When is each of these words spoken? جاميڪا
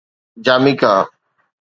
جاميڪا 0.47 0.95